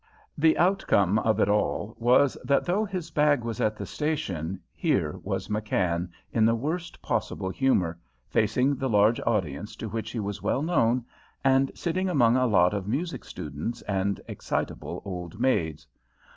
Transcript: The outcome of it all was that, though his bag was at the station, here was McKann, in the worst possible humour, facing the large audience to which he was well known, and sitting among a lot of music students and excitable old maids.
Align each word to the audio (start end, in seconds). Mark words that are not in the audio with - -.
The 0.35 0.57
outcome 0.57 1.19
of 1.19 1.39
it 1.39 1.47
all 1.47 1.95
was 1.99 2.35
that, 2.43 2.65
though 2.65 2.83
his 2.85 3.11
bag 3.11 3.43
was 3.43 3.61
at 3.61 3.75
the 3.75 3.85
station, 3.85 4.59
here 4.73 5.19
was 5.21 5.47
McKann, 5.47 6.09
in 6.33 6.43
the 6.43 6.55
worst 6.55 6.99
possible 7.03 7.51
humour, 7.51 7.99
facing 8.27 8.73
the 8.77 8.89
large 8.89 9.21
audience 9.27 9.75
to 9.75 9.87
which 9.87 10.09
he 10.09 10.19
was 10.19 10.41
well 10.41 10.63
known, 10.63 11.05
and 11.43 11.71
sitting 11.75 12.09
among 12.09 12.35
a 12.35 12.47
lot 12.47 12.73
of 12.73 12.87
music 12.87 13.23
students 13.23 13.83
and 13.83 14.19
excitable 14.27 15.03
old 15.05 15.39
maids. 15.39 15.85